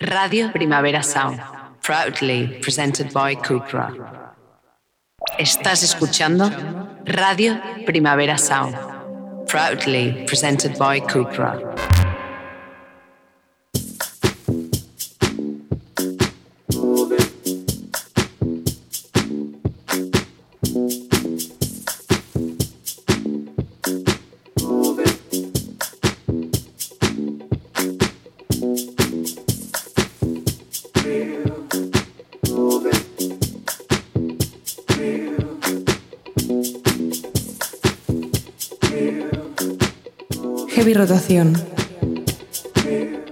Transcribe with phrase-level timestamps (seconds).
[0.00, 1.40] Radio Primavera Sound,
[1.82, 3.92] proudly presented by Cupra.
[5.40, 6.48] Estás escuchando
[7.04, 8.76] Radio Primavera Sound,
[9.48, 11.67] proudly presented by Cupra.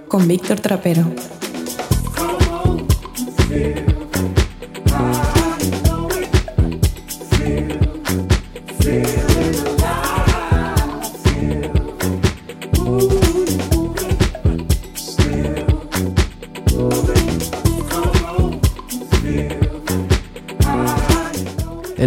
[0.07, 1.05] Con Víctor Trapero.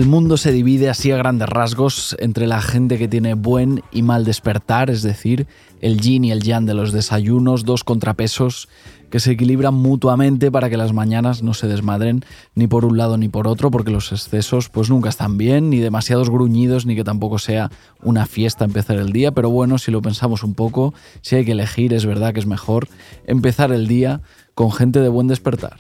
[0.01, 4.01] El mundo se divide así a grandes rasgos entre la gente que tiene buen y
[4.01, 5.47] mal despertar, es decir,
[5.83, 8.71] el yin y el yang de los desayunos, dos contrapesos
[9.11, 13.19] que se equilibran mutuamente para que las mañanas no se desmadren ni por un lado
[13.19, 17.05] ni por otro, porque los excesos pues nunca están bien, ni demasiados gruñidos, ni que
[17.05, 17.71] tampoco sea
[18.03, 21.53] una fiesta empezar el día, pero bueno, si lo pensamos un poco, si hay que
[21.53, 22.89] elegir, es verdad que es mejor
[23.27, 24.23] empezar el día
[24.55, 25.77] con gente de buen despertar.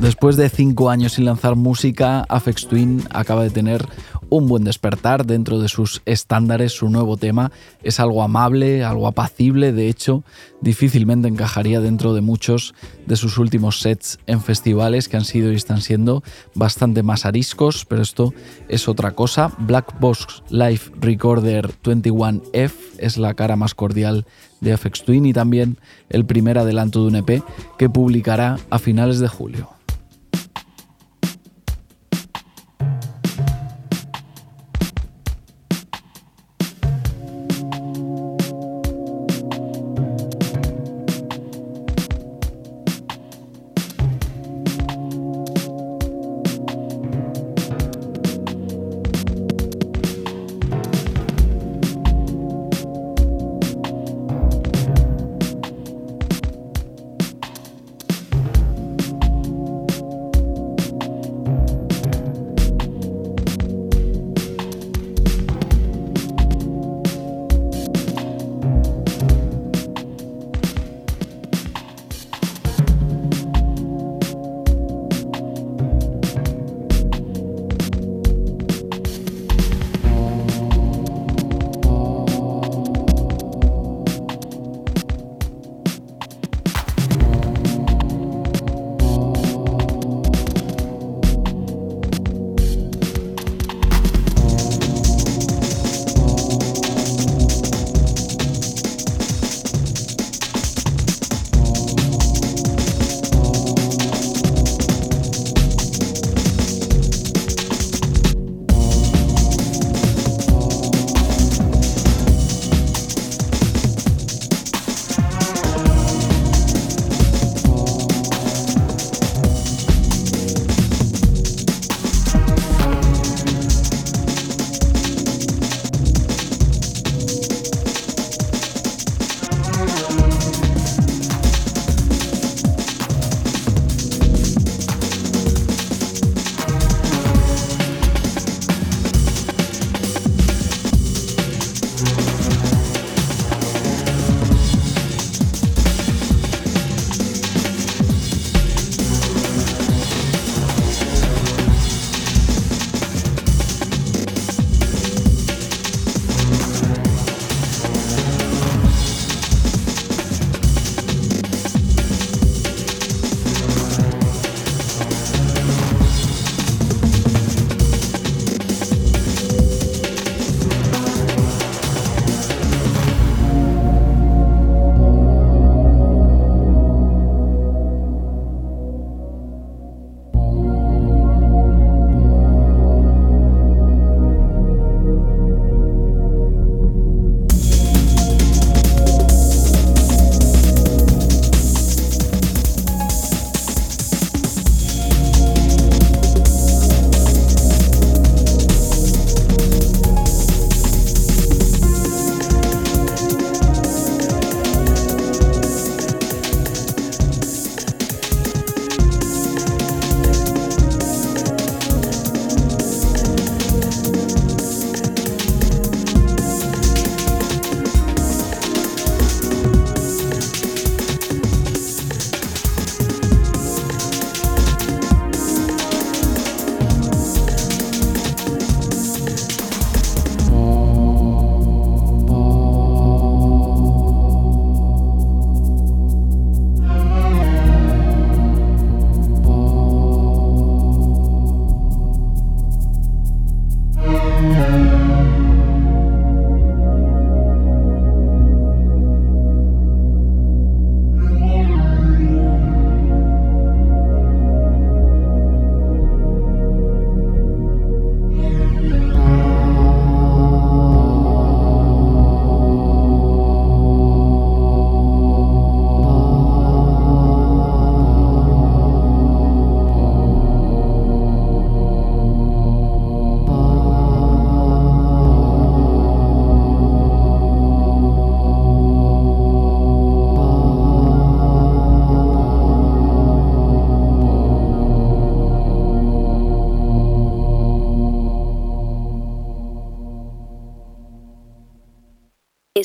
[0.00, 3.86] Después de cinco años sin lanzar música, Afex Twin acaba de tener
[4.28, 6.72] un buen despertar dentro de sus estándares.
[6.72, 10.24] Su nuevo tema es algo amable, algo apacible, de hecho,
[10.60, 12.74] difícilmente encajaría dentro de muchos
[13.06, 16.22] de sus últimos sets en festivales que han sido y están siendo
[16.54, 18.32] bastante más ariscos, pero esto
[18.68, 19.52] es otra cosa.
[19.58, 24.26] Black Box Live Recorder 21F es la cara más cordial
[24.60, 27.42] de Afex Twin y también el primer adelanto de un EP
[27.78, 29.75] que publicará a finales de julio.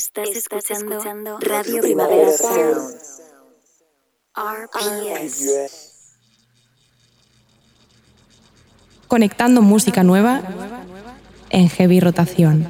[0.04, 2.96] Estás, escuchando, Radio Primavera Sound.
[4.34, 5.46] RPS.
[9.06, 10.42] Conectando música nueva
[11.50, 12.66] en heavy rotación.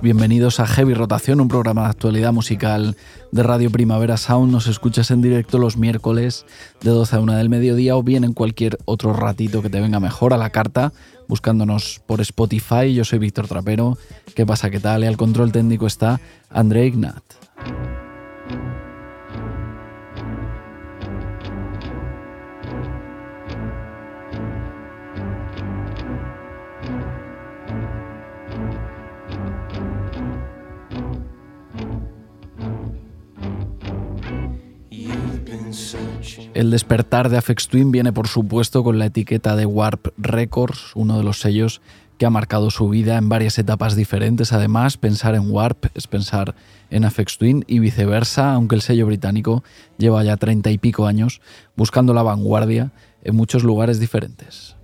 [0.00, 2.96] Bienvenidos a Heavy Rotación, un programa de actualidad musical
[3.32, 4.50] de Radio Primavera Sound.
[4.50, 6.46] Nos escuchas en directo los miércoles
[6.80, 10.00] de 12 a 1 del mediodía o bien en cualquier otro ratito que te venga
[10.00, 10.94] mejor a la carta,
[11.28, 12.94] buscándonos por Spotify.
[12.94, 13.98] Yo soy Víctor Trapero.
[14.34, 14.70] ¿Qué pasa?
[14.70, 15.04] ¿Qué tal?
[15.04, 16.18] Y al control técnico está
[16.48, 17.22] André Ignat.
[36.58, 41.16] El despertar de Afex Twin viene por supuesto con la etiqueta de Warp Records, uno
[41.16, 41.80] de los sellos
[42.18, 44.52] que ha marcado su vida en varias etapas diferentes.
[44.52, 46.56] Además, pensar en Warp es pensar
[46.90, 49.62] en Afex Twin y viceversa, aunque el sello británico
[49.98, 51.40] lleva ya treinta y pico años
[51.76, 52.90] buscando la vanguardia
[53.22, 54.74] en muchos lugares diferentes.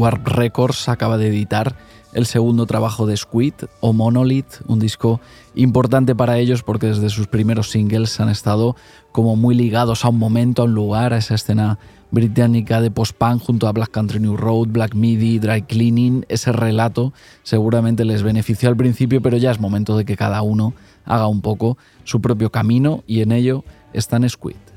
[0.00, 1.76] Warp Records acaba de editar
[2.14, 5.20] el segundo trabajo de Squid o Monolith, un disco
[5.54, 8.76] importante para ellos porque desde sus primeros singles han estado
[9.12, 11.78] como muy ligados a un momento, a un lugar, a esa escena
[12.10, 16.24] británica de post-punk junto a Black Country New Road, Black Midi, Dry Cleaning.
[16.30, 20.72] Ese relato seguramente les benefició al principio, pero ya es momento de que cada uno
[21.04, 24.69] haga un poco su propio camino y en ello están Squid.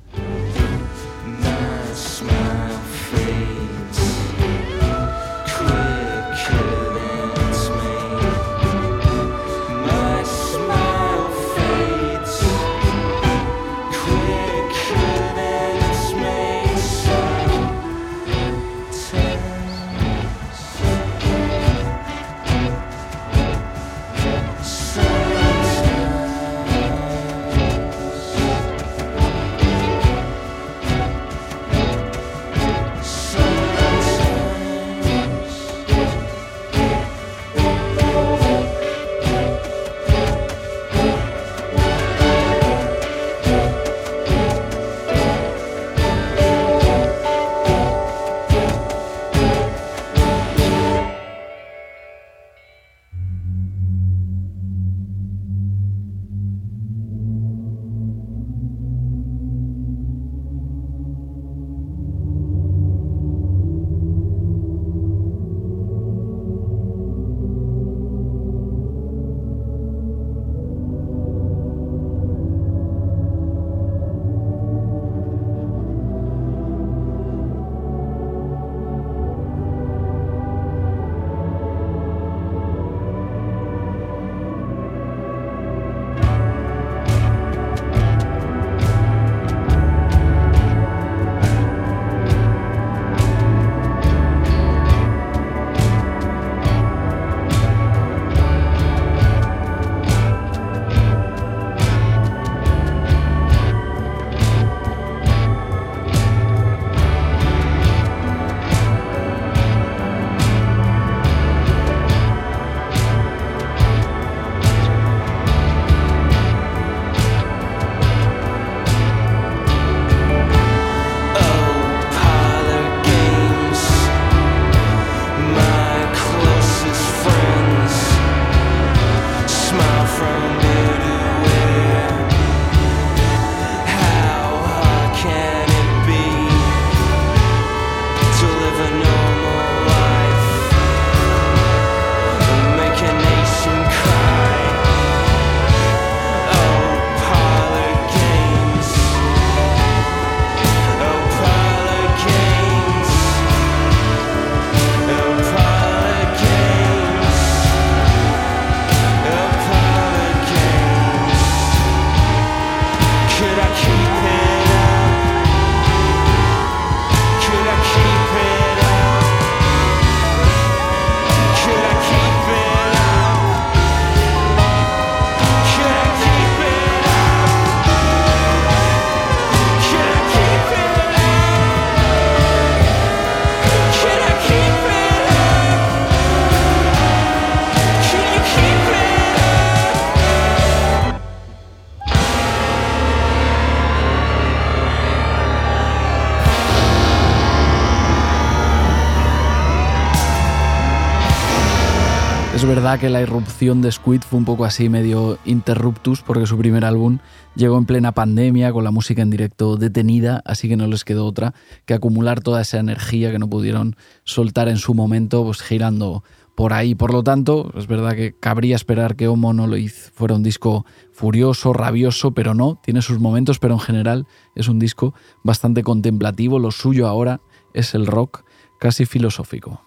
[202.97, 207.19] Que la irrupción de Squid fue un poco así, medio interruptus, porque su primer álbum
[207.55, 211.25] llegó en plena pandemia, con la música en directo detenida, así que no les quedó
[211.25, 211.53] otra
[211.85, 216.23] que acumular toda esa energía que no pudieron soltar en su momento, pues girando
[216.55, 216.93] por ahí.
[216.93, 220.43] Por lo tanto, es verdad que cabría esperar que Homo no lo hizo, fuera un
[220.43, 225.83] disco furioso, rabioso, pero no, tiene sus momentos, pero en general es un disco bastante
[225.83, 226.59] contemplativo.
[226.59, 227.41] Lo suyo ahora
[227.73, 228.43] es el rock
[228.79, 229.81] casi filosófico.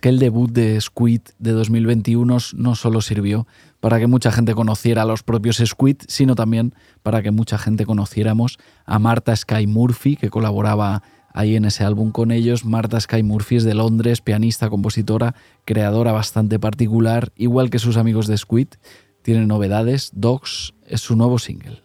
[0.00, 3.46] Aquel debut de Squid de 2021 no solo sirvió
[3.80, 7.84] para que mucha gente conociera a los propios Squid, sino también para que mucha gente
[7.84, 11.02] conociéramos a Marta Sky Murphy, que colaboraba
[11.34, 12.64] ahí en ese álbum con ellos.
[12.64, 15.34] Marta Sky Murphy es de Londres, pianista, compositora,
[15.66, 18.68] creadora bastante particular, igual que sus amigos de Squid.
[19.20, 21.82] Tiene novedades, Dogs es su nuevo single.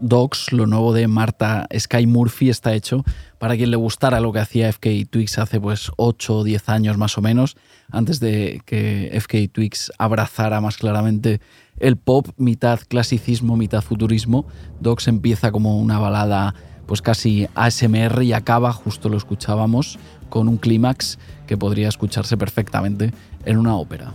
[0.00, 3.04] Dogs, lo nuevo de Marta Sky Murphy, está hecho
[3.38, 6.98] para quien le gustara lo que hacía FK Twix hace pues 8 o 10 años
[6.98, 7.56] más o menos,
[7.90, 11.40] antes de que FK Twix abrazara más claramente
[11.78, 14.46] el pop, mitad clasicismo, mitad futurismo.
[14.80, 16.54] Dogs empieza como una balada
[16.86, 23.12] pues casi ASMR y acaba, justo lo escuchábamos, con un clímax que podría escucharse perfectamente
[23.44, 24.12] en una ópera.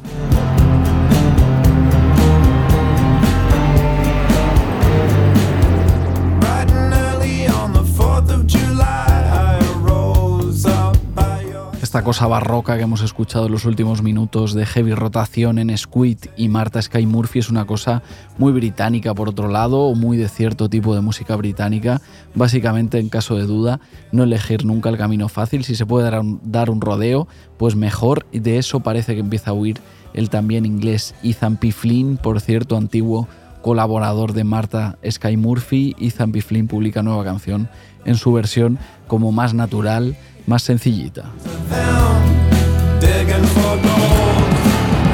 [11.94, 16.18] Esta cosa barroca que hemos escuchado en los últimos minutos de heavy rotación en Squid
[16.36, 18.02] y Marta Sky Murphy es una cosa
[18.40, 22.02] muy británica por otro lado o muy de cierto tipo de música británica.
[22.34, 23.80] Básicamente, en caso de duda,
[24.12, 25.64] no elegir nunca el camino fácil.
[25.66, 27.28] Si se puede dar un, rodeo,
[27.58, 28.26] pues mejor.
[28.32, 29.80] Y de eso parece que empieza a huir
[30.16, 31.72] el también inglés Ethan P.
[31.72, 33.28] Flynn, por cierto, antiguo
[33.62, 35.96] colaborador de Marta Sky Murphy.
[36.00, 36.42] Ethan P.
[36.42, 37.70] Flynn publica nueva canción
[38.04, 41.24] en su versión como más natural más sencillita.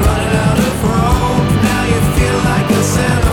[0.04, 1.62] running out of rope.
[1.62, 3.29] Now you feel like a sinner.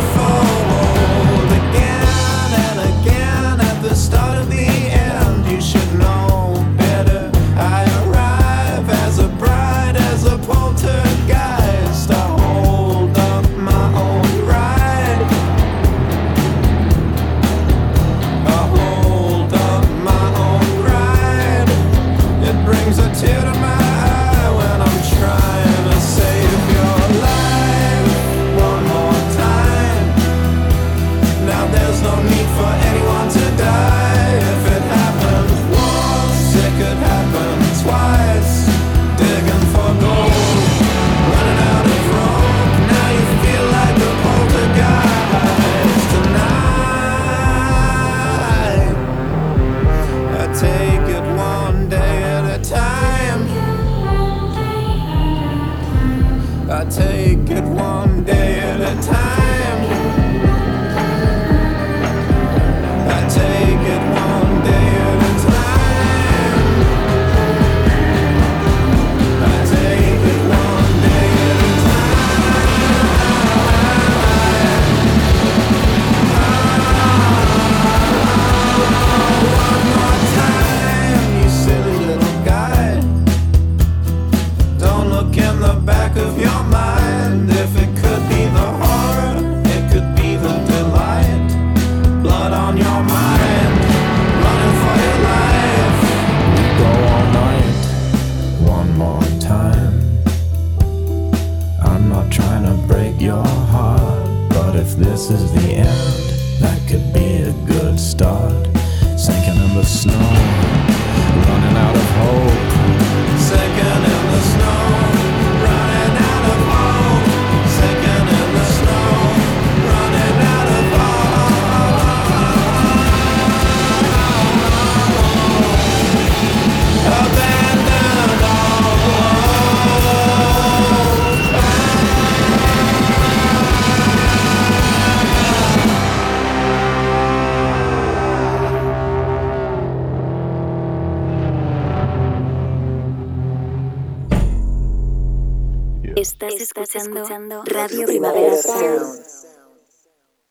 [148.68, 149.24] Sound.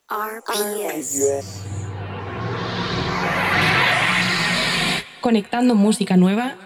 [0.09, 1.63] RPS.
[5.21, 6.57] Conectando música nueva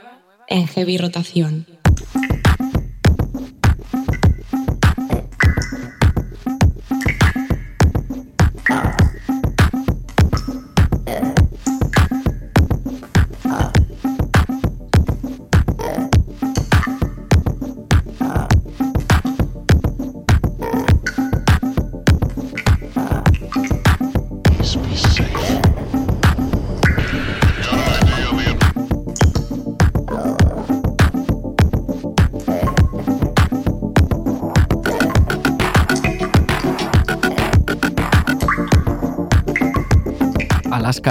[0.47, 1.67] en heavy rotación.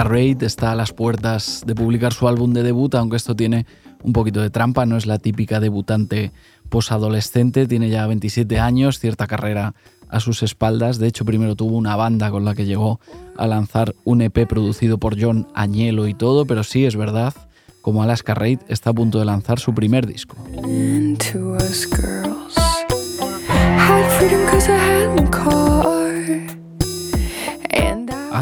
[0.03, 3.65] Raid está a las puertas de publicar su álbum de debut, aunque esto tiene
[4.03, 6.31] un poquito de trampa, no es la típica debutante
[6.69, 9.73] posadolescente, tiene ya 27 años, cierta carrera
[10.07, 10.99] a sus espaldas.
[10.99, 12.99] De hecho, primero tuvo una banda con la que llegó
[13.37, 17.33] a lanzar un EP producido por John Añelo y todo, pero sí es verdad,
[17.81, 20.35] como Alaska Raid está a punto de lanzar su primer disco.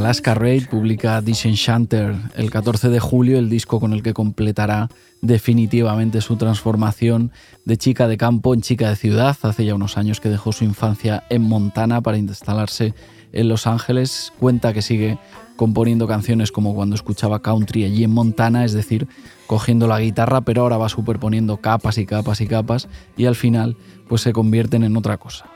[0.08, 4.88] Alaska Raid publica Disenchanter el 14 de julio, el disco con el que completará
[5.22, 7.34] definitivamente su transformación
[7.66, 9.36] de chica de campo en chica de ciudad.
[9.42, 12.94] Hace ya unos años que dejó su infancia en Montana para instalarse
[13.34, 14.32] en Los Ángeles.
[14.40, 15.20] Cuenta que sigue
[15.58, 19.10] componiendo canciones como cuando escuchaba country allí en Montana, es decir,
[19.46, 23.76] cogiendo la guitarra, pero ahora va superponiendo capas y capas y capas y al final
[24.08, 25.48] pues se convierten en otra cosa.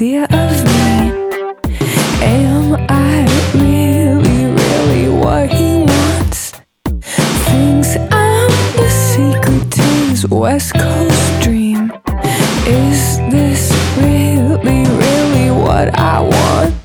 [0.00, 1.10] Idea of me.
[2.22, 6.52] Am I really, really what he wants?
[7.44, 11.92] Thinks I'm the secret to his West Coast dream.
[12.66, 16.79] Is this really, really what I want?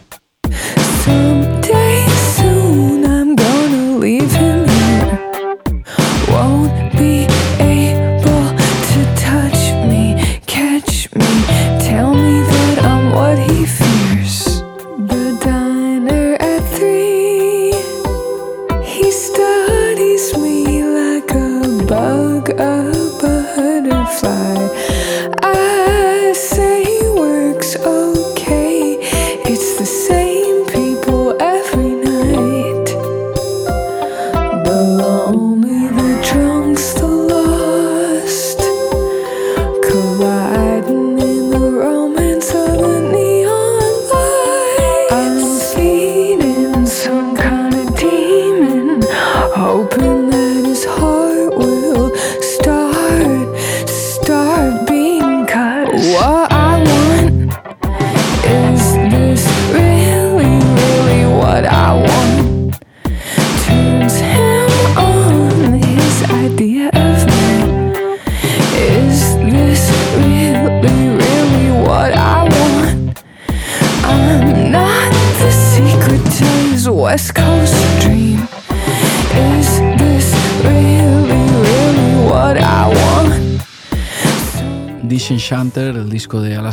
[50.21, 51.14] man is hard.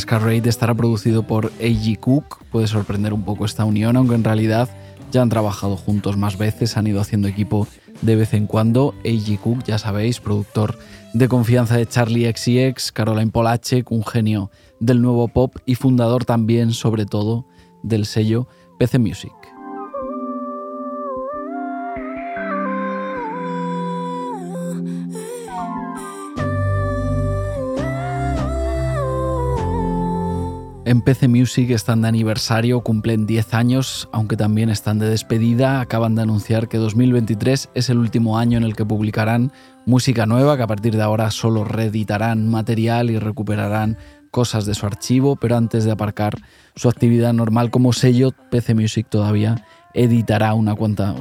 [0.02, 1.98] Disco de Alaska Raid, estará producido por A.G.
[2.00, 2.44] Cook.
[2.50, 4.68] Puede sorprender un poco esta unión, aunque en realidad
[5.12, 7.68] ya han trabajado juntos más veces, han ido haciendo equipo
[8.00, 8.94] de vez en cuando.
[9.04, 9.38] A.G.
[9.38, 10.76] Cook, ya sabéis, productor
[11.14, 16.72] de confianza de Charlie XCX, Caroline Polachek, un genio del nuevo pop y fundador también,
[16.72, 17.46] sobre todo,
[17.84, 19.41] del sello PC Music.
[30.92, 35.80] En PC Music están de aniversario, cumplen 10 años, aunque también están de despedida.
[35.80, 39.52] Acaban de anunciar que 2023 es el último año en el que publicarán
[39.86, 43.96] música nueva, que a partir de ahora solo reeditarán material y recuperarán
[44.30, 46.34] cosas de su archivo, pero antes de aparcar
[46.76, 51.14] su actividad normal como sello, PC Music todavía editará una cuanta,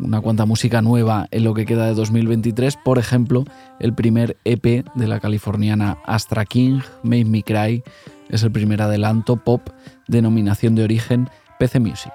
[0.00, 2.76] una cuanta música nueva en lo que queda de 2023.
[2.76, 3.44] Por ejemplo,
[3.78, 7.82] el primer EP de la californiana Astra King, Made Me Cry,
[8.32, 9.68] es el primer adelanto pop
[10.08, 12.12] denominación de origen PC Music.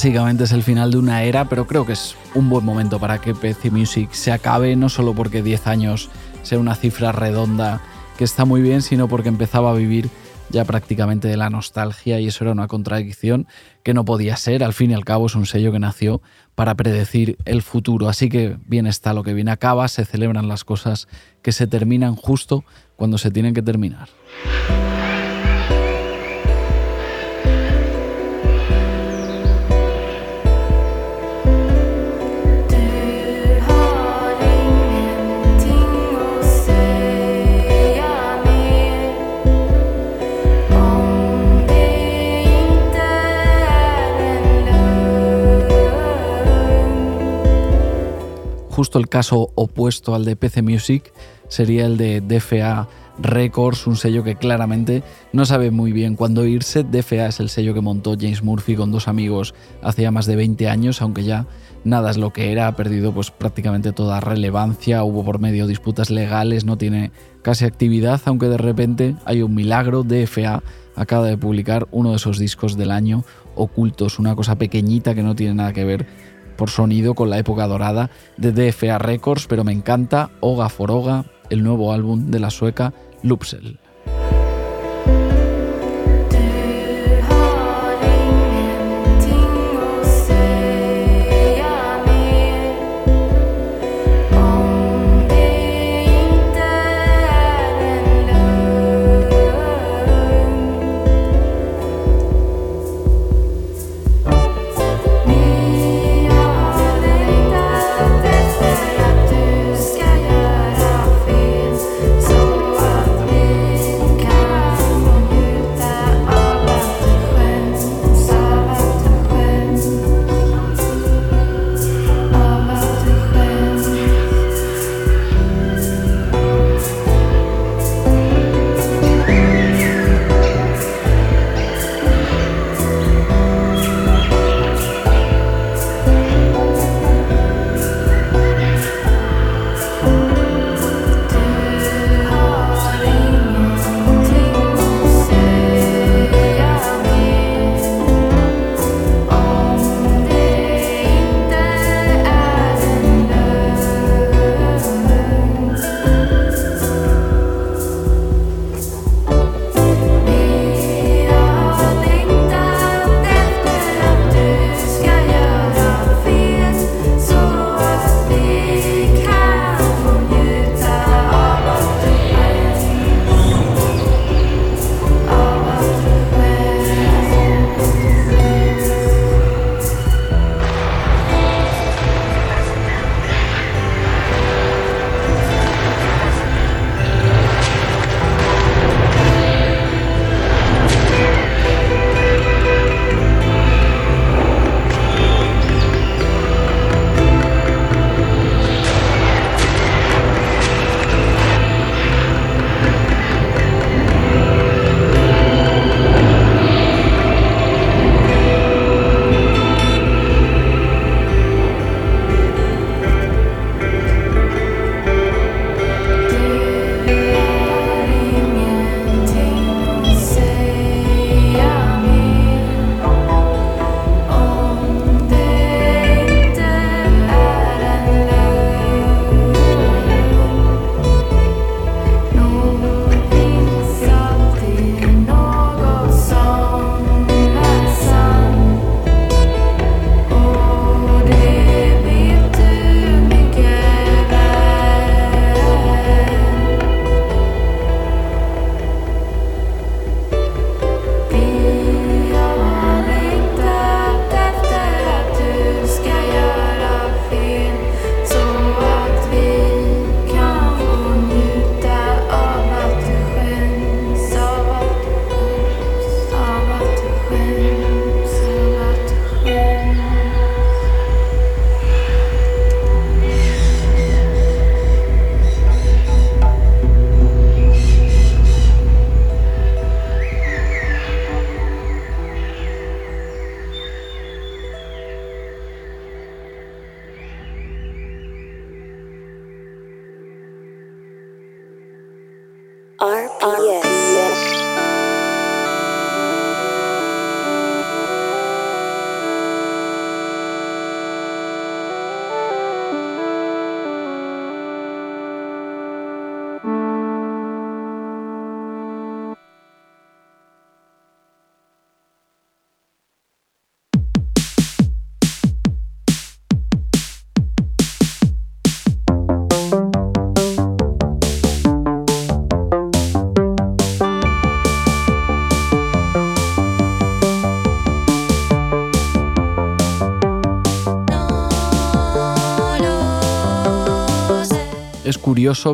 [0.00, 3.20] Básicamente es el final de una era, pero creo que es un buen momento para
[3.20, 6.08] que PC Music se acabe, no solo porque 10 años
[6.42, 7.82] sea una cifra redonda
[8.16, 10.08] que está muy bien, sino porque empezaba a vivir
[10.48, 13.46] ya prácticamente de la nostalgia y eso era una contradicción
[13.82, 14.64] que no podía ser.
[14.64, 16.22] Al fin y al cabo es un sello que nació
[16.54, 18.08] para predecir el futuro.
[18.08, 21.08] Así que bien está lo que viene acaba, se celebran las cosas
[21.42, 22.64] que se terminan justo
[22.96, 24.08] cuando se tienen que terminar.
[48.70, 51.12] Justo el caso opuesto al de PC Music
[51.48, 55.02] sería el de DFA Records, un sello que claramente
[55.32, 56.84] no sabe muy bien cuándo irse.
[56.84, 60.68] DFA es el sello que montó James Murphy con dos amigos hacía más de 20
[60.68, 61.46] años, aunque ya
[61.84, 66.10] nada es lo que era, ha perdido pues prácticamente toda relevancia, hubo por medio disputas
[66.10, 67.10] legales, no tiene
[67.42, 70.62] casi actividad, aunque de repente hay un milagro, DFA
[70.94, 75.34] acaba de publicar uno de esos discos del año ocultos, una cosa pequeñita que no
[75.34, 76.06] tiene nada que ver
[76.60, 81.24] por sonido con la época dorada de DFA Records, pero me encanta Oga for Oga,
[81.48, 82.92] el nuevo álbum de la sueca
[83.22, 83.79] Lupsel.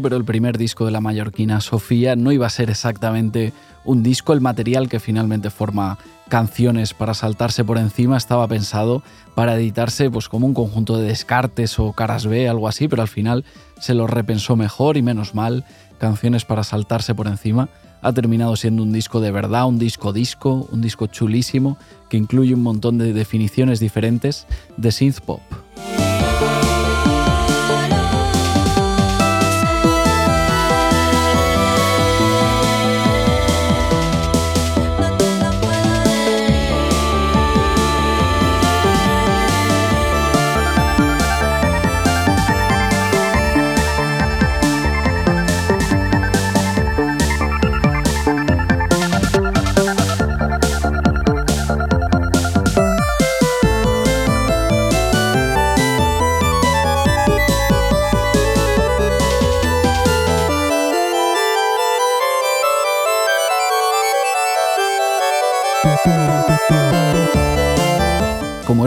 [0.02, 3.52] Pero el primer disco de la mallorquina Sofía no iba a ser exactamente
[3.84, 4.32] un disco.
[4.32, 5.98] El material que finalmente forma
[6.30, 9.02] canciones para saltarse por encima estaba pensado
[9.34, 13.08] para editarse pues como un conjunto de descartes o caras B, algo así, pero al
[13.08, 13.44] final
[13.78, 15.64] se lo repensó mejor y menos mal.
[15.98, 17.68] Canciones para saltarse por encima
[18.00, 21.76] ha terminado siendo un disco de verdad, un disco disco, un disco chulísimo
[22.08, 24.46] que incluye un montón de definiciones diferentes
[24.78, 25.42] de synth pop.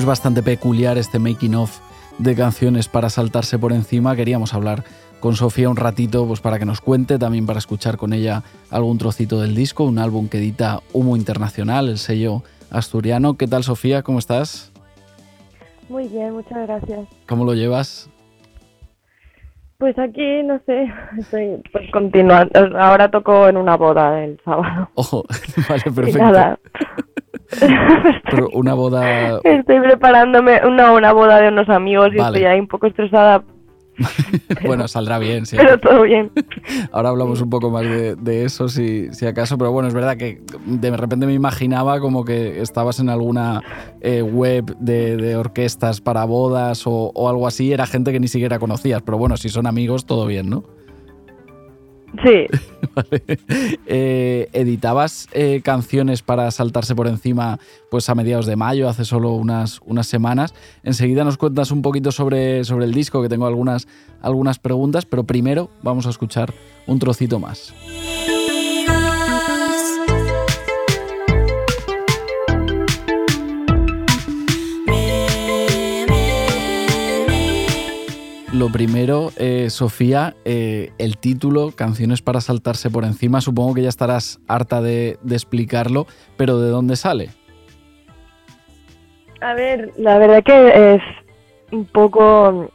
[0.09, 1.79] Bastante peculiar este making of
[2.17, 4.83] de canciones para saltarse por encima, queríamos hablar
[5.19, 8.41] con Sofía un ratito pues para que nos cuente, también para escuchar con ella
[8.71, 12.41] algún trocito del disco, un álbum que edita Humo Internacional, el sello
[12.71, 13.35] asturiano.
[13.35, 14.01] ¿Qué tal Sofía?
[14.01, 14.71] ¿Cómo estás?
[15.89, 17.07] Muy bien, muchas gracias.
[17.27, 18.09] ¿Cómo lo llevas?
[19.77, 22.51] Pues aquí, no sé, estoy pues, continuando.
[22.79, 24.89] Ahora toco en una boda el sábado.
[24.95, 25.23] Ojo,
[25.69, 26.59] vale, perfecto.
[28.31, 29.39] Pero una boda.
[29.43, 33.43] Estoy preparándome una, una boda de unos amigos y estoy ahí un poco estresada.
[34.65, 35.57] bueno, saldrá bien, sí.
[35.57, 36.31] Pero todo bien.
[36.91, 39.57] Ahora hablamos un poco más de, eso, si, si, acaso.
[39.57, 43.61] Pero bueno, es verdad que de repente me imaginaba como que estabas en alguna
[44.01, 47.73] eh, web de, orquestas para bodas o, o algo así.
[47.73, 49.01] Era gente que ni siquiera conocías.
[49.01, 50.63] Pero bueno, si son amigos, todo bien, ¿no?
[52.23, 52.47] Sí.
[53.91, 59.33] Eh, editabas eh, canciones para saltarse por encima pues a mediados de mayo, hace solo
[59.33, 60.53] unas, unas semanas.
[60.83, 63.87] Enseguida nos cuentas un poquito sobre, sobre el disco, que tengo algunas,
[64.21, 66.53] algunas preguntas, pero primero vamos a escuchar
[66.87, 67.73] un trocito más.
[78.51, 83.89] Lo primero, eh, Sofía, eh, el título, Canciones para saltarse por encima, supongo que ya
[83.89, 87.29] estarás harta de, explicarlo, pero ¿de dónde sale?
[89.41, 91.01] A ver, la verdad que es
[91.71, 92.71] un poco...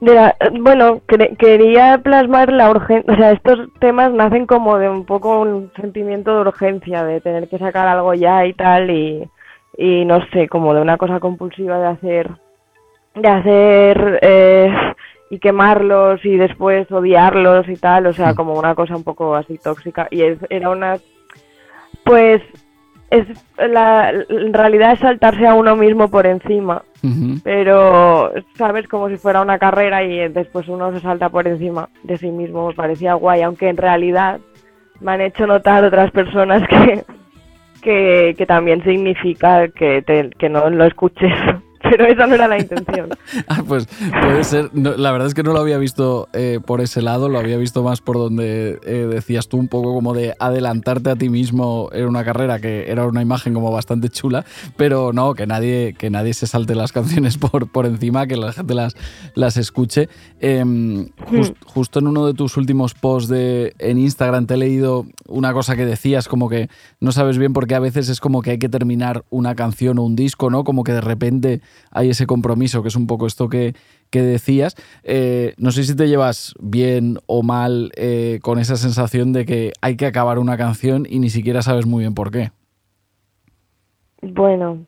[0.00, 1.02] bueno,
[1.38, 6.34] quería plasmar la urgencia, o sea, estos temas nacen como de un poco un sentimiento
[6.34, 9.28] de urgencia, de tener que sacar algo ya y tal, y
[10.06, 12.45] no sé, como de una cosa compulsiva de hacer
[13.16, 14.72] de hacer eh,
[15.30, 19.58] y quemarlos y después odiarlos y tal, o sea, como una cosa un poco así
[19.58, 20.06] tóxica.
[20.10, 20.98] Y es, era una,
[22.04, 22.42] pues,
[23.10, 23.26] es
[23.58, 26.82] la, en realidad es saltarse a uno mismo por encima,
[27.44, 28.88] pero, ¿sabes?
[28.88, 32.68] Como si fuera una carrera y después uno se salta por encima de sí mismo,
[32.68, 34.40] me parecía guay, aunque en realidad
[35.00, 37.04] me han hecho notar otras personas que,
[37.80, 41.32] que, que también significa que, te, que no lo escuches
[41.90, 43.10] pero esa no era la intención.
[43.48, 44.70] ah, pues puede ser.
[44.74, 47.82] la verdad es que no lo había visto eh, por ese lado, lo había visto
[47.82, 52.06] más por donde eh, decías tú un poco como de adelantarte a ti mismo en
[52.06, 54.44] una carrera que era una imagen como bastante chula,
[54.76, 58.52] pero no, que nadie, que nadie se salte las canciones por, por encima, que la
[58.52, 58.96] gente las,
[59.34, 60.08] las escuche.
[60.40, 61.42] Em, hmm.
[61.64, 65.76] Justo en uno de tus últimos posts de, en Instagram te he leído una cosa
[65.76, 66.68] que decías, como que
[67.00, 69.98] no sabes bien por qué a veces es como que hay que terminar una canción
[69.98, 70.64] o un disco, ¿no?
[70.64, 71.60] Como que de repente
[71.90, 73.74] hay ese compromiso, que es un poco esto que,
[74.10, 74.76] decías.
[75.02, 79.72] Eh, no sé si te llevas bien o mal eh, con esa sensación de que
[79.82, 82.50] hay que acabar una canción y ni siquiera sabes muy bien por qué.
[84.22, 84.86] Bueno,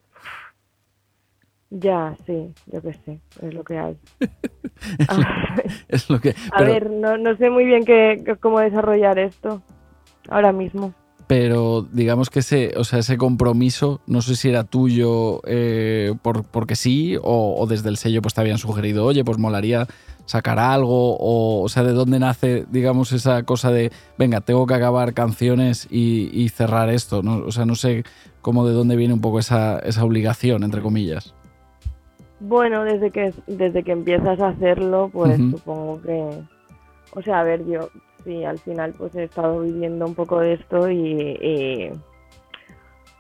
[1.69, 3.99] ya, sí, yo qué sé, es lo que hay.
[5.89, 6.35] es, lo, que...
[6.53, 9.63] A ver, no, no sé muy bien qué, cómo desarrollar esto
[10.31, 10.95] ahora mismo
[11.29, 16.43] pero digamos que ese, o sea, ese compromiso, no sé si era tuyo eh, por,
[16.43, 19.87] porque sí, o, desde el sello pues te habían sugerido, oye, pues molaría
[20.25, 24.73] sacar algo, o, o sea, de dónde nace, digamos, esa cosa de, venga, tengo que
[24.73, 27.45] acabar canciones y, cerrar esto, ¿no?
[27.47, 28.05] O sea, no sé
[28.41, 31.35] cómo de dónde viene un poco esa, esa obligación, entre comillas.
[32.41, 36.27] Bueno, desde que, desde que empiezas a hacerlo, pues supongo que...
[37.15, 37.91] O sea, a ver, yo
[38.25, 41.91] sí, al final pues he estado viviendo un poco de esto y,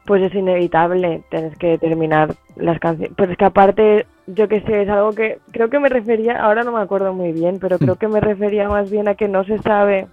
[0.06, 3.14] pues es inevitable, tienes que terminar las canciones.
[3.16, 6.64] Pues es que aparte yo qué sé, es algo que creo que me refería, ahora
[6.64, 9.44] no me acuerdo muy bien, pero creo que me refería más bien a que no
[9.44, 10.06] se sabe,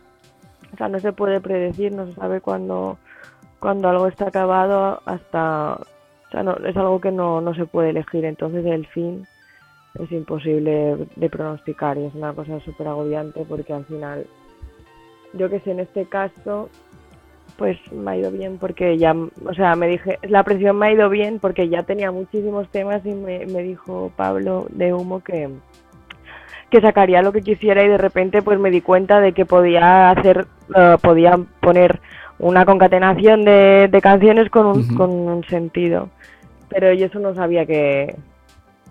[0.73, 2.97] o sea, no se puede predecir, no se sabe cuándo,
[3.59, 7.89] cuando algo está acabado hasta, o sea, no, es algo que no, no se puede
[7.89, 9.25] elegir, entonces el fin
[9.99, 14.25] es imposible de pronosticar y es una cosa súper agobiante porque al final,
[15.37, 16.69] yo que sé, en este caso,
[17.57, 20.91] pues me ha ido bien porque ya, o sea, me dije, la presión me ha
[20.91, 25.49] ido bien porque ya tenía muchísimos temas y me, me dijo Pablo de Humo que,
[26.69, 30.09] que sacaría lo que quisiera y de repente pues me di cuenta de que podía
[30.09, 32.01] hacer, uh, podía poner
[32.39, 36.09] una concatenación de, de canciones con un, con un sentido.
[36.67, 38.15] Pero yo eso no sabía que,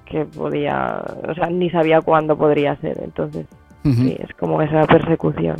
[0.06, 2.98] que podía, o sea, ni sabía cuándo podría ser.
[3.02, 3.46] Entonces,
[3.84, 3.94] uh -huh.
[3.94, 5.56] sí, es como esa persecución.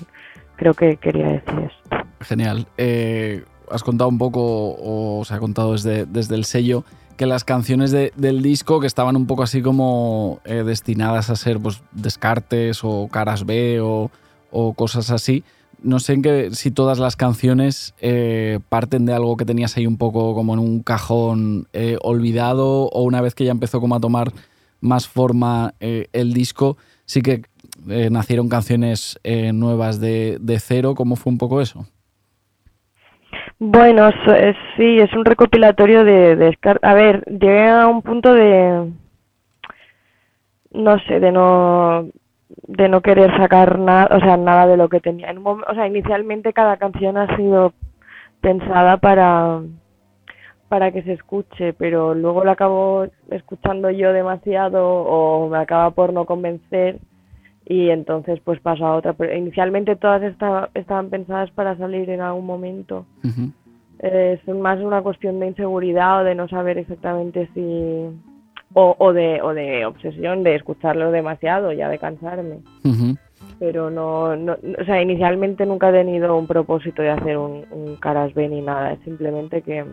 [0.57, 1.96] Creo que quería decir esto.
[2.20, 2.66] Genial.
[2.78, 6.84] Eh, has contado un poco, o se ha contado desde, desde el sello,
[7.16, 11.36] que las canciones de, del disco que estaban un poco así como eh, destinadas a
[11.36, 14.11] ser pues, descartes o caras B o,
[14.50, 15.44] o cosas así.
[15.82, 19.86] No sé en qué, si todas las canciones eh, parten de algo que tenías ahí
[19.86, 23.94] un poco como en un cajón eh, olvidado o una vez que ya empezó como
[23.94, 24.32] a tomar
[24.80, 26.76] más forma el disco,
[27.07, 27.42] sí que
[27.87, 29.18] nacieron canciones
[29.53, 30.95] nuevas de, de, cero.
[30.95, 31.87] ¿Cómo fue un poco eso?
[33.59, 34.11] Bueno,
[34.76, 38.93] sí, es un recopilatorio de, de A ver, llegué a un punto de...
[40.72, 42.09] No sé, de no
[42.66, 45.30] de no querer sacar nada, o sea, nada de lo que tenía.
[45.30, 47.72] En un momento, o sea, inicialmente cada canción ha sido
[48.41, 49.61] pensada para
[50.68, 56.12] para que se escuche, pero luego la acabo escuchando yo demasiado o me acaba por
[56.12, 56.99] no convencer
[57.66, 59.12] y entonces pues paso a otra.
[59.14, 63.06] Pero inicialmente todas esta, estaban pensadas para salir en algún momento.
[63.22, 63.52] Uh -huh.
[64.00, 68.08] eh, es más una cuestión de inseguridad o de no saber exactamente si
[68.74, 72.58] o, o, de, o de obsesión de escucharlo demasiado, ya de cansarme.
[72.84, 73.18] Uh -huh.
[73.58, 77.96] Pero no, no, o sea, inicialmente nunca he tenido un propósito de hacer un, un
[77.96, 79.84] caras B ni nada, es simplemente que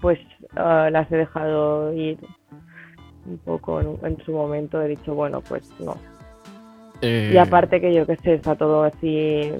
[0.00, 0.18] pues
[0.54, 2.18] uh, las he dejado ir
[3.26, 5.96] un poco en, en, su momento, he dicho, bueno, pues no.
[7.02, 7.32] Eh...
[7.34, 9.52] Y aparte que yo que sé, está todo así...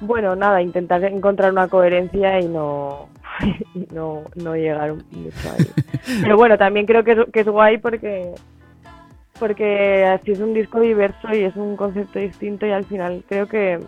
[0.00, 3.08] Bueno, nada, intentar encontrar una coherencia y no,
[3.92, 5.66] no, no llegar mucho ahí.
[6.22, 8.32] Pero bueno, también creo que es, que es guay porque
[9.38, 13.48] porque así es un disco diverso y es un concepto distinto y al final creo
[13.48, 13.80] que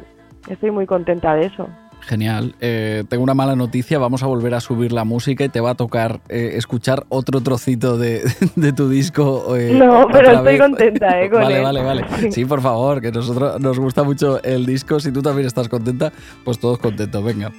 [0.48, 1.68] estoy muy contenta de eso.
[2.06, 2.54] Genial.
[2.60, 5.70] Eh, tengo una mala noticia, vamos a volver a subir la música y te va
[5.70, 8.22] a tocar eh, escuchar otro trocito de,
[8.56, 9.56] de tu disco.
[9.56, 10.60] Eh, no, pero estoy vez.
[10.60, 11.30] contenta, ¿eh?
[11.30, 11.62] Con vale, él.
[11.62, 12.04] vale, vale.
[12.30, 15.00] Sí, por favor, que nosotros nos gusta mucho el disco.
[15.00, 16.12] Si tú también estás contenta,
[16.44, 17.24] pues todos contentos.
[17.24, 17.50] Venga.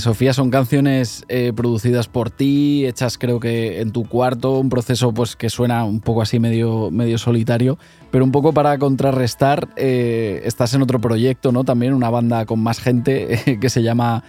[0.00, 5.12] Sofía, son canciones eh, producidas por ti, hechas creo que en tu cuarto, un proceso
[5.12, 7.78] pues que suena un poco así medio, medio solitario,
[8.10, 11.64] pero un poco para contrarrestar, eh, estás en otro proyecto, ¿no?
[11.64, 14.24] También una banda con más gente eh, que se llama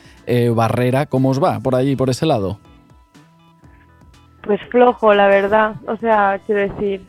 [0.53, 1.07] Barrera.
[1.07, 2.59] ¿Cómo os va por allí, por ese lado?
[4.43, 5.75] Pues flojo, la verdad.
[5.87, 7.01] O sea, quiero decir,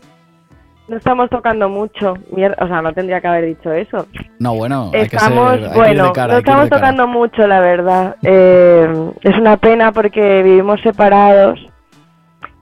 [0.90, 2.14] no estamos tocando mucho.
[2.32, 4.08] O sea, no tendría que haber dicho eso.
[4.40, 7.46] No, bueno, estamos, hay que ser, hay bueno, que de cara, no estamos tocando mucho,
[7.46, 8.16] la verdad.
[8.24, 11.60] Eh, es una pena porque vivimos separados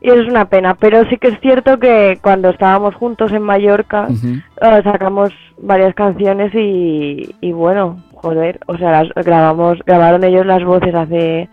[0.02, 0.74] y es una pena.
[0.74, 4.42] Pero sí que es cierto que cuando estábamos juntos en Mallorca uh -huh.
[4.60, 10.62] uh, sacamos varias canciones y, y bueno, joder, o sea, las grabamos, grabaron ellos las
[10.64, 11.48] voces hace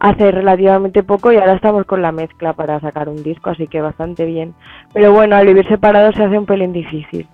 [0.00, 3.80] hace relativamente poco y ahora estamos con la mezcla para sacar un disco, así que
[3.80, 4.54] bastante bien.
[4.92, 7.28] Pero bueno, al vivir separados se hace un pelín difícil.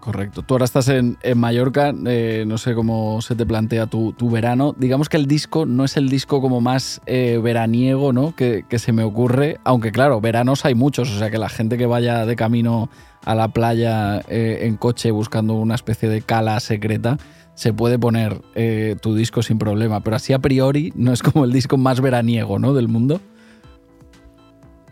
[0.00, 0.42] Correcto.
[0.42, 4.30] Tú ahora estás en, en Mallorca, eh, no sé cómo se te plantea tu, tu,
[4.30, 4.74] verano.
[4.78, 8.34] Digamos que el disco no es el disco como más eh, veraniego ¿no?
[8.34, 11.76] Que, que, se me ocurre, aunque claro, veranos hay muchos, o sea que la gente
[11.76, 12.88] que vaya de camino
[13.24, 17.18] a la playa eh, en coche buscando una especie de cala secreta,
[17.58, 21.44] se puede poner eh, tu disco sin problema, pero así a priori no es como
[21.44, 22.72] el disco más veraniego, ¿no?
[22.72, 23.20] Del mundo.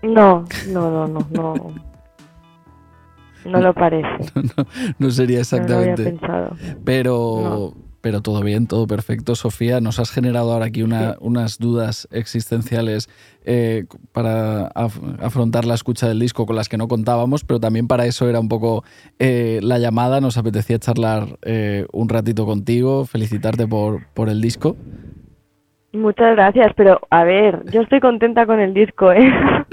[0.02, 1.74] No, no, no, no, no.
[3.44, 4.08] No lo parece.
[4.34, 4.66] No, no,
[4.98, 6.02] no sería exactamente.
[6.02, 6.56] No lo había pensado.
[6.84, 7.72] Pero.
[8.06, 9.34] Pero todo bien, todo perfecto.
[9.34, 11.16] Sofía, nos has generado ahora aquí una, sí.
[11.22, 13.08] unas dudas existenciales
[13.44, 17.88] eh, para af afrontar la escucha del disco con las que no contábamos, pero también
[17.88, 18.84] para eso era un poco
[19.18, 20.20] eh, la llamada.
[20.20, 24.76] Nos apetecía charlar eh, un ratito contigo, felicitarte por, por el disco.
[25.92, 29.28] Muchas gracias, pero a ver, yo estoy contenta con el disco, ¿eh?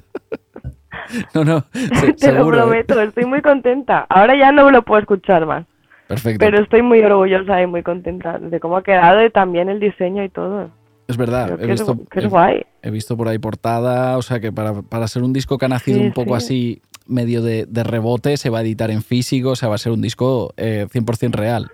[1.36, 2.62] No, no, se- Te lo seguro, ¿eh?
[2.62, 4.08] prometo, estoy muy contenta.
[4.10, 5.66] Ahora ya no lo puedo escuchar más,
[6.08, 6.40] Perfecto.
[6.46, 10.24] pero estoy muy orgullosa y muy contenta de cómo ha quedado y también el diseño
[10.24, 10.70] y todo.
[11.08, 12.66] es verdad, he que es- visto, es guay.
[12.82, 15.70] he visto por ahí portada, o sea que para, para ser un disco que ha
[15.70, 16.46] nacido Sí, un poco sí.
[16.46, 19.80] así, medio de, de rebote, se va a editar en físico, o sea, va a
[19.80, 21.72] ser un disco eh, 100% real.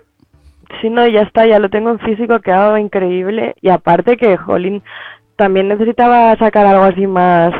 [0.80, 3.54] Sí, no, ya está, ya lo tengo en físico, ha quedado increíble.
[3.60, 4.82] Y aparte que, jolín,
[5.36, 7.52] también necesitaba sacar algo así más,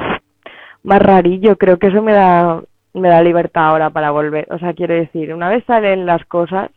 [0.85, 1.57] más rarillo.
[1.57, 2.63] Creo que eso me da,
[2.95, 4.47] me da libertad ahora para volver.
[4.51, 6.71] O sea, quiero decir, una vez salen las cosas,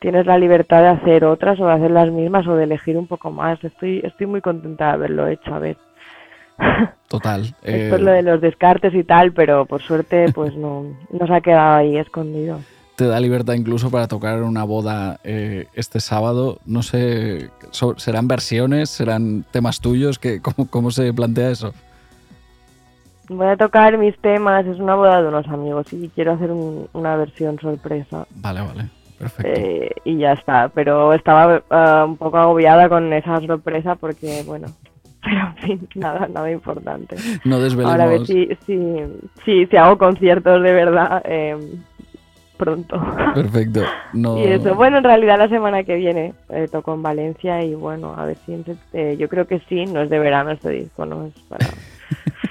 [0.00, 3.06] tienes la libertad de hacer otras o de hacer las mismas o de elegir un
[3.06, 3.62] poco más.
[3.62, 5.76] Estoy, estoy muy contenta de haberlo hecho, a ver.
[7.08, 7.42] Total.
[7.62, 11.26] Esto es eh, lo de los descartes y tal, pero por suerte, pues no, no
[11.26, 12.60] se ha quedado ahí escondido.
[12.96, 16.58] te da libertad incluso para tocar una boda eh, este sábado.
[16.66, 17.50] No sé,
[17.96, 18.90] ¿serán versiones?
[18.90, 20.18] ¿Serán temas tuyos?
[20.18, 21.74] ¿Qué, cómo, ¿Cómo se plantea eso?
[23.32, 26.88] Voy a tocar mis temas, es una boda de unos amigos y quiero hacer un-
[26.92, 28.26] una versión sorpresa.
[28.34, 28.88] Vale, vale,
[29.20, 29.52] perfecto.
[29.54, 34.66] Eh, y ya está, pero estaba eh, un poco agobiada con esa sorpresa porque, bueno,
[35.22, 37.14] pero en fin, nada, nada importante.
[37.44, 37.92] no desvelemos.
[37.92, 38.76] Ahora a ver si, si,
[39.44, 41.56] si, si hago conciertos de verdad eh,
[42.56, 43.00] pronto.
[43.34, 43.82] Perfecto.
[44.12, 44.38] No...
[44.38, 48.12] Y eso, bueno, en realidad la semana que viene eh, toco en Valencia y bueno,
[48.16, 48.60] a ver si
[48.92, 51.64] eh, yo creo que sí, no es de verano este disco, no es para...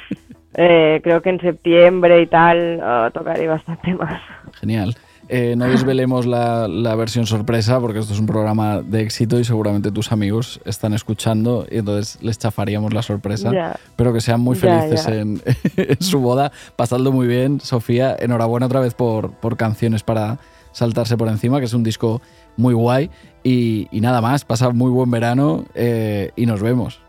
[0.62, 4.22] Eh, creo que en septiembre y tal ah, tocaré bastante más.
[4.60, 4.94] Genial.
[5.30, 9.46] Eh, no desvelemos la, la versión sorpresa porque esto es un programa de éxito y
[9.46, 13.54] seguramente tus amigos están escuchando y entonces les chafaríamos la sorpresa.
[13.54, 13.80] Ya.
[13.96, 15.08] Pero que sean muy felices.
[15.08, 15.42] En,
[15.78, 17.62] en su boda, pasando muy bien.
[17.62, 20.40] Sofía, enhorabuena otra vez por, por Canciones para
[20.74, 22.22] saltarse por encima, que es un disco
[22.58, 23.10] muy guay.
[23.44, 27.00] Y, y nada más, pasa muy buen verano eh, y nos vemos.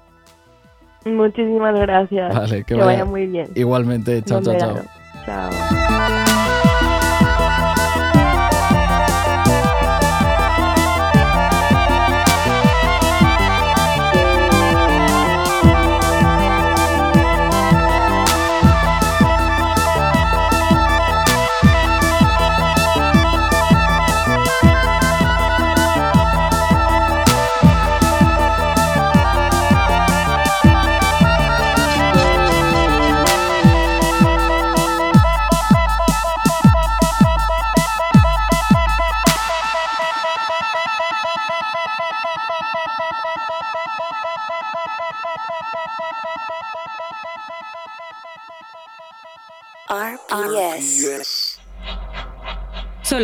[1.05, 2.35] Muchísimas gracias.
[2.35, 3.49] Vale, que que vaya- vaya muy bien.
[3.55, 4.75] Igualmente, chao, Buen chao, chao.
[4.75, 4.91] verano.
[5.27, 6.30] Chao.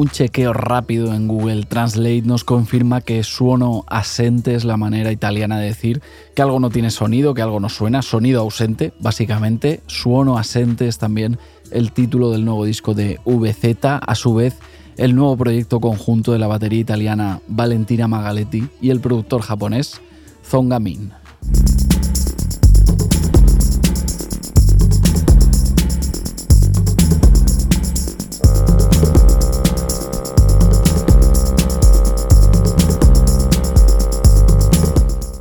[0.00, 5.58] Un chequeo rápido en Google Translate nos confirma que suono asente es la manera italiana
[5.58, 6.00] de decir
[6.34, 9.82] que algo no tiene sonido, que algo no suena, sonido ausente, básicamente.
[9.88, 11.38] Suono asente es también
[11.70, 14.56] el título del nuevo disco de VZ, a su vez
[14.96, 20.00] el nuevo proyecto conjunto de la batería italiana Valentina Magaletti y el productor japonés
[20.42, 21.12] Zongamin.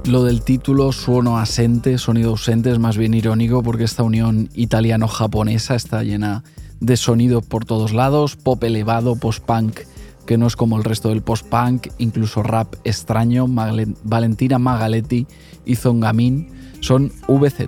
[0.10, 5.76] Lo del título suono asente, sonido ausente, es más bien irónico porque esta unión italiano-japonesa
[5.76, 6.44] está llena
[6.80, 9.82] de sonido por todos lados, pop elevado, post-punk,
[10.26, 15.28] que no es como el resto del post-punk, incluso rap extraño, Valentina Magaletti
[15.64, 16.50] y Zongamin
[16.80, 17.68] son VZ.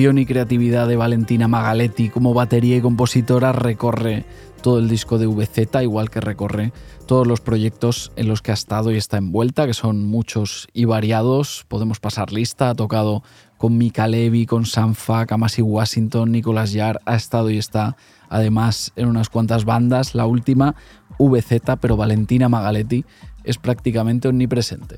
[0.00, 4.24] Y creatividad de Valentina Magaletti como batería y compositora recorre
[4.62, 6.72] todo el disco de VZ, igual que recorre
[7.04, 10.86] todos los proyectos en los que ha estado y está envuelta, que son muchos y
[10.86, 11.66] variados.
[11.68, 13.22] Podemos pasar lista, ha tocado
[13.58, 17.94] con Mika Levy, con Sanfa, Kamasi Washington, Nicolas Yar, ha estado y está
[18.30, 20.76] además en unas cuantas bandas, la última
[21.18, 23.04] VZ, pero Valentina Magaletti
[23.44, 24.96] es prácticamente omnipresente.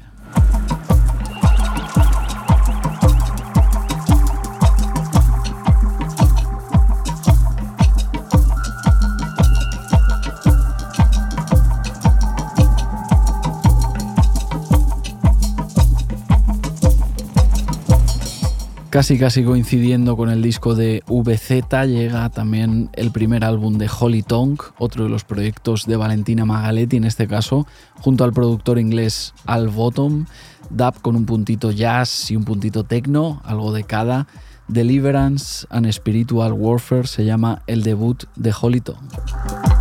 [18.92, 24.22] Casi casi coincidiendo con el disco de VZ llega también el primer álbum de Holly
[24.22, 27.66] Tonk, otro de los proyectos de Valentina Magaletti en este caso,
[28.00, 30.26] junto al productor inglés Al Bottom,
[30.68, 34.26] dub con un puntito jazz y un puntito techno, algo de cada.
[34.68, 39.71] Deliverance and Spiritual Warfare se llama el debut de Holly Tonk.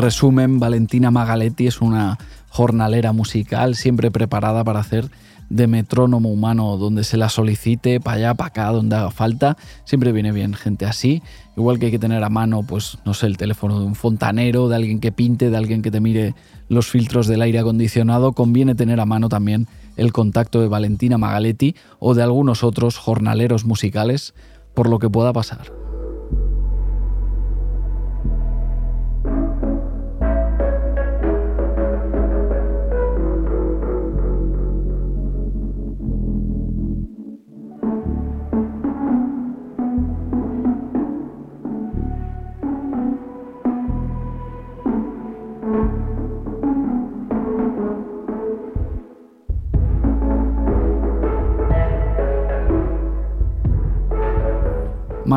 [0.00, 5.10] Resumen, Valentina Magaletti es una jornalera musical siempre preparada para hacer
[5.50, 9.56] de metrónomo humano donde se la solicite, para allá, para acá, donde haga falta.
[9.84, 11.22] Siempre viene bien gente así.
[11.56, 14.68] Igual que hay que tener a mano, pues, no sé, el teléfono de un fontanero,
[14.68, 16.34] de alguien que pinte, de alguien que te mire
[16.68, 21.74] los filtros del aire acondicionado, conviene tener a mano también el contacto de Valentina Magaletti
[21.98, 24.34] o de algunos otros jornaleros musicales
[24.74, 25.79] por lo que pueda pasar.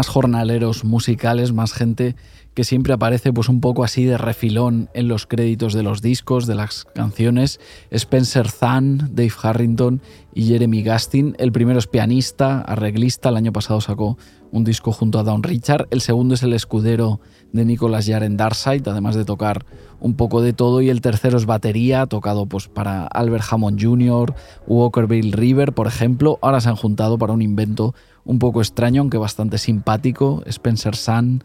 [0.04, 2.18] Más jornaleros musicales, más gente
[2.54, 6.46] que siempre aparece pues un poco así de refilón en los créditos de los discos,
[6.46, 7.62] de las canciones.
[7.90, 10.02] Spencer Zahn, Dave Harrington
[10.36, 11.38] y Jeremy Gastin.
[11.40, 14.18] El primero es pianista, arreglista, el año pasado sacó
[14.52, 15.88] un disco junto a Don Richard.
[15.90, 17.22] El segundo es el escudero
[17.54, 19.66] de Nicolas Jarre en Darkside, además de tocar
[20.02, 20.82] un poco de todo.
[20.82, 24.36] Y el tercero es batería, tocado pues para Albert Hammond Jr.,
[24.68, 26.40] Walker Bill River, por ejemplo.
[26.42, 27.96] Ahora se han juntado para un invento
[28.26, 30.44] un poco extraño, aunque bastante simpático.
[30.46, 31.44] Spencer Sun,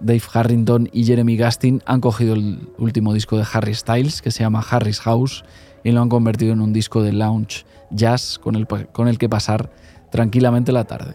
[0.00, 4.40] Dave Harrington y Jeremy Gastin han cogido el último disco de Harry Styles, que se
[4.40, 5.44] llama Harry's House,
[5.84, 9.28] y lo han convertido en un disco de lounge jazz con el, con el que
[9.28, 9.70] pasar
[10.10, 11.14] tranquilamente la tarde.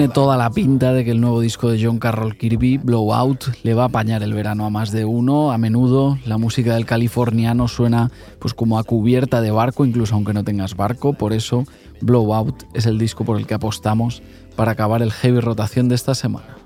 [0.00, 3.74] Tiene toda la pinta de que el nuevo disco de John Carroll Kirby, Blowout, le
[3.74, 5.52] va a apañar el verano a más de uno.
[5.52, 10.32] A menudo la música del californiano suena pues como a cubierta de barco, incluso aunque
[10.32, 11.12] no tengas barco.
[11.12, 11.64] Por eso
[12.00, 14.22] Blowout es el disco por el que apostamos
[14.56, 16.56] para acabar el heavy rotación de esta semana.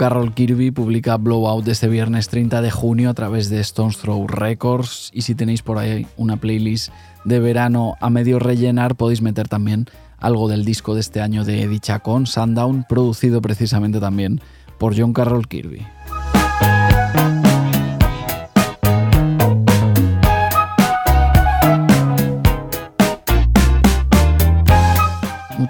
[0.00, 5.10] Carroll Kirby publica Blowout este viernes 30 de junio a través de Stones Throw Records
[5.12, 6.90] y si tenéis por ahí una playlist
[7.26, 9.84] de verano a medio rellenar podéis meter también
[10.16, 14.40] algo del disco de este año de Eddie Chacón, Sundown, producido precisamente también
[14.78, 15.86] por John Carroll Kirby.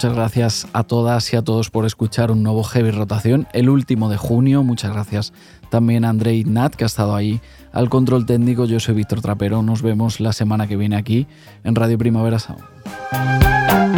[0.01, 4.09] Muchas gracias a todas y a todos por escuchar un nuevo Heavy Rotación, el último
[4.09, 4.63] de junio.
[4.63, 5.35] Muchas gracias
[5.69, 8.65] también a Andrei Nat, que ha estado ahí al control técnico.
[8.65, 9.63] Yo soy Víctor Trapero.
[9.63, 11.27] Nos vemos la semana que viene aquí
[11.65, 13.90] en Radio Primavera Sound.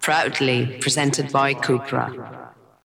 [0.00, 2.29] Proudly presented by Cupra.